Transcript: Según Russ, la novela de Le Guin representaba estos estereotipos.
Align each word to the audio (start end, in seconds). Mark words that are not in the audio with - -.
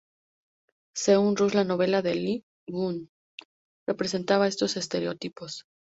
Según 0.95 1.35
Russ, 1.35 1.53
la 1.53 1.63
novela 1.63 2.01
de 2.01 2.15
Le 2.15 2.43
Guin 2.67 3.11
representaba 3.85 4.47
estos 4.47 4.75
estereotipos. 4.75 5.67